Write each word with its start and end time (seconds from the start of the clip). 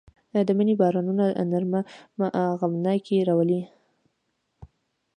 د 0.47 0.49
مني 0.57 0.75
بارانونه 0.81 1.25
نرمه 1.51 1.81
غمناکي 2.59 3.17
راولي 3.27 3.61